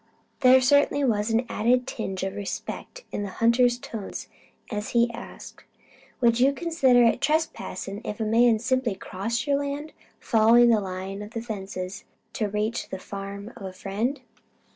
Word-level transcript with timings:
There 0.39 0.59
certainly 0.61 1.03
was 1.03 1.29
an 1.29 1.45
added 1.47 1.85
tinge 1.85 2.23
of 2.23 2.33
respect 2.33 3.03
in 3.11 3.21
the 3.21 3.29
hunter's 3.37 3.77
tones 3.77 4.29
as 4.71 4.89
he 4.97 5.11
asked: 5.11 5.63
"Would 6.21 6.39
you 6.39 6.53
consider 6.53 7.03
it 7.03 7.21
trespass 7.21 7.87
if 7.87 8.19
a 8.19 8.23
man 8.25 8.57
simply 8.57 8.95
crossed 8.95 9.45
your 9.45 9.57
land, 9.59 9.93
following 10.19 10.69
the 10.69 10.81
line 10.81 11.21
of 11.21 11.33
the 11.35 11.41
fences 11.43 12.03
to 12.33 12.49
reach 12.49 12.89
the 12.89 12.97
farm 12.97 13.53
of 13.55 13.61
a 13.63 13.73
friend?" 13.73 14.21